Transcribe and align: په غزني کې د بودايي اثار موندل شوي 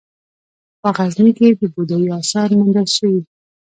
په 0.81 0.89
غزني 0.97 1.31
کې 1.37 1.47
د 1.59 1.61
بودايي 1.73 2.07
اثار 2.19 2.49
موندل 2.59 2.87
شوي 2.95 3.21